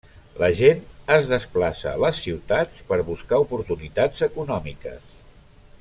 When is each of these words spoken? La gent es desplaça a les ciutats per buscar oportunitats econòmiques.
La 0.43 0.47
gent 0.59 0.79
es 1.15 1.27
desplaça 1.33 1.91
a 1.91 2.01
les 2.05 2.23
ciutats 2.23 2.81
per 2.89 3.01
buscar 3.11 3.43
oportunitats 3.45 4.25
econòmiques. 4.31 5.11